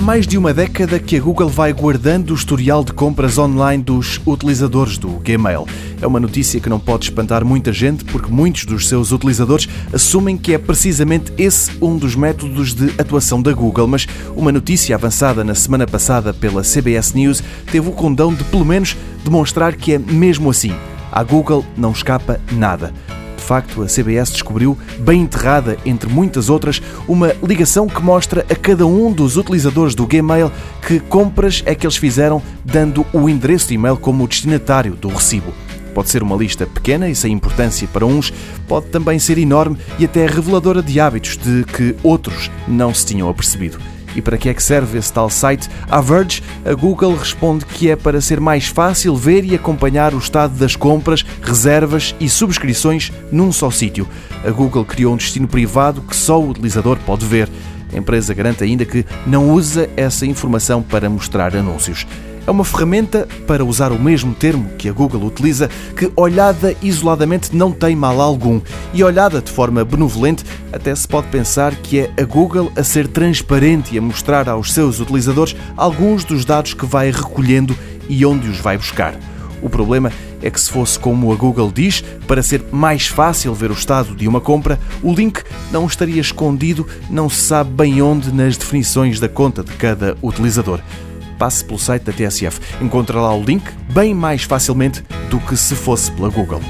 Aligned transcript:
mais 0.00 0.26
de 0.26 0.36
uma 0.36 0.52
década 0.52 0.98
que 0.98 1.16
a 1.16 1.20
Google 1.20 1.48
vai 1.48 1.72
guardando 1.72 2.30
o 2.30 2.34
historial 2.34 2.84
de 2.84 2.92
compras 2.92 3.38
online 3.38 3.82
dos 3.82 4.20
utilizadores 4.26 4.98
do 4.98 5.08
Gmail. 5.24 5.66
É 6.00 6.06
uma 6.06 6.20
notícia 6.20 6.60
que 6.60 6.68
não 6.68 6.78
pode 6.78 7.06
espantar 7.06 7.44
muita 7.44 7.72
gente, 7.72 8.04
porque 8.04 8.30
muitos 8.30 8.64
dos 8.64 8.88
seus 8.88 9.12
utilizadores 9.12 9.68
assumem 9.92 10.36
que 10.36 10.54
é 10.54 10.58
precisamente 10.58 11.32
esse 11.38 11.70
um 11.80 11.96
dos 11.96 12.14
métodos 12.14 12.74
de 12.74 12.90
atuação 13.00 13.42
da 13.42 13.52
Google. 13.52 13.88
Mas 13.88 14.06
uma 14.36 14.52
notícia 14.52 14.94
avançada 14.94 15.42
na 15.42 15.54
semana 15.54 15.86
passada 15.86 16.32
pela 16.32 16.62
CBS 16.62 17.14
News 17.14 17.42
teve 17.72 17.88
o 17.88 17.92
condão 17.92 18.32
de, 18.32 18.44
pelo 18.44 18.64
menos, 18.64 18.96
demonstrar 19.24 19.74
que 19.74 19.94
é 19.94 19.98
mesmo 19.98 20.50
assim. 20.50 20.74
À 21.10 21.22
Google 21.22 21.64
não 21.76 21.92
escapa 21.92 22.40
nada 22.52 22.92
facto, 23.48 23.82
a 23.82 23.86
CBS 23.86 24.30
descobriu, 24.30 24.76
bem 24.98 25.22
enterrada 25.22 25.78
entre 25.86 26.06
muitas 26.06 26.50
outras, 26.50 26.82
uma 27.08 27.34
ligação 27.42 27.86
que 27.88 28.02
mostra 28.02 28.44
a 28.50 28.54
cada 28.54 28.86
um 28.86 29.10
dos 29.10 29.38
utilizadores 29.38 29.94
do 29.94 30.06
Gmail 30.06 30.52
que 30.86 31.00
compras 31.00 31.62
é 31.64 31.74
que 31.74 31.86
eles 31.86 31.96
fizeram, 31.96 32.42
dando 32.62 33.06
o 33.10 33.26
endereço 33.26 33.68
de 33.68 33.74
e-mail 33.74 33.96
como 33.96 34.28
destinatário 34.28 34.94
do 34.94 35.08
recibo. 35.08 35.54
Pode 35.94 36.10
ser 36.10 36.22
uma 36.22 36.36
lista 36.36 36.66
pequena 36.66 37.08
e 37.08 37.14
sem 37.14 37.32
importância 37.32 37.88
para 37.88 38.04
uns, 38.04 38.30
pode 38.68 38.86
também 38.88 39.18
ser 39.18 39.38
enorme 39.38 39.78
e 39.98 40.04
até 40.04 40.26
reveladora 40.26 40.82
de 40.82 41.00
hábitos 41.00 41.38
de 41.38 41.64
que 41.64 41.96
outros 42.02 42.50
não 42.68 42.92
se 42.92 43.06
tinham 43.06 43.30
apercebido. 43.30 43.78
E 44.14 44.22
para 44.22 44.38
que 44.38 44.48
é 44.48 44.54
que 44.54 44.62
serve 44.62 44.98
esse 44.98 45.12
tal 45.12 45.30
site? 45.30 45.68
A 45.88 46.00
Verge, 46.00 46.42
a 46.64 46.74
Google 46.74 47.14
responde 47.16 47.64
que 47.64 47.90
é 47.90 47.96
para 47.96 48.20
ser 48.20 48.40
mais 48.40 48.66
fácil 48.66 49.14
ver 49.16 49.44
e 49.44 49.54
acompanhar 49.54 50.14
o 50.14 50.18
estado 50.18 50.54
das 50.58 50.76
compras, 50.76 51.24
reservas 51.42 52.14
e 52.20 52.28
subscrições 52.28 53.12
num 53.30 53.52
só 53.52 53.70
sítio. 53.70 54.08
A 54.44 54.50
Google 54.50 54.84
criou 54.84 55.14
um 55.14 55.16
destino 55.16 55.48
privado 55.48 56.02
que 56.02 56.16
só 56.16 56.40
o 56.40 56.50
utilizador 56.50 56.98
pode 57.06 57.24
ver. 57.24 57.48
A 57.92 57.96
empresa 57.96 58.34
garante 58.34 58.62
ainda 58.62 58.84
que 58.84 59.04
não 59.26 59.50
usa 59.50 59.88
essa 59.96 60.26
informação 60.26 60.82
para 60.82 61.08
mostrar 61.08 61.56
anúncios. 61.56 62.06
É 62.48 62.50
uma 62.50 62.64
ferramenta, 62.64 63.28
para 63.46 63.62
usar 63.62 63.92
o 63.92 63.98
mesmo 63.98 64.34
termo 64.34 64.70
que 64.78 64.88
a 64.88 64.92
Google 64.92 65.26
utiliza, 65.26 65.68
que 65.94 66.10
olhada 66.16 66.74
isoladamente 66.80 67.54
não 67.54 67.70
tem 67.70 67.94
mal 67.94 68.22
algum. 68.22 68.58
E 68.94 69.04
olhada 69.04 69.42
de 69.42 69.52
forma 69.52 69.84
benevolente, 69.84 70.46
até 70.72 70.94
se 70.94 71.06
pode 71.06 71.26
pensar 71.28 71.76
que 71.76 71.98
é 71.98 72.10
a 72.16 72.24
Google 72.24 72.72
a 72.74 72.82
ser 72.82 73.06
transparente 73.06 73.94
e 73.94 73.98
a 73.98 74.00
mostrar 74.00 74.48
aos 74.48 74.72
seus 74.72 74.98
utilizadores 74.98 75.54
alguns 75.76 76.24
dos 76.24 76.46
dados 76.46 76.72
que 76.72 76.86
vai 76.86 77.10
recolhendo 77.10 77.76
e 78.08 78.24
onde 78.24 78.48
os 78.48 78.60
vai 78.60 78.78
buscar. 78.78 79.14
O 79.60 79.68
problema 79.68 80.10
é 80.40 80.50
que, 80.50 80.58
se 80.58 80.70
fosse 80.70 80.98
como 80.98 81.30
a 81.30 81.36
Google 81.36 81.70
diz, 81.70 82.02
para 82.26 82.42
ser 82.42 82.64
mais 82.72 83.08
fácil 83.08 83.52
ver 83.52 83.70
o 83.70 83.74
estado 83.74 84.14
de 84.14 84.26
uma 84.26 84.40
compra, 84.40 84.80
o 85.02 85.12
link 85.12 85.42
não 85.70 85.86
estaria 85.86 86.22
escondido, 86.22 86.86
não 87.10 87.28
se 87.28 87.42
sabe 87.42 87.72
bem 87.72 88.00
onde 88.00 88.32
nas 88.32 88.56
definições 88.56 89.20
da 89.20 89.28
conta 89.28 89.62
de 89.62 89.72
cada 89.72 90.16
utilizador 90.22 90.80
passe 91.38 91.64
pelo 91.64 91.78
site 91.78 92.02
da 92.02 92.12
TSF. 92.12 92.60
Encontra 92.82 93.20
lá 93.20 93.34
o 93.34 93.42
link 93.42 93.64
bem 93.92 94.12
mais 94.14 94.42
facilmente 94.42 95.02
do 95.30 95.38
que 95.38 95.56
se 95.56 95.74
fosse 95.74 96.10
pela 96.12 96.28
Google. 96.28 96.60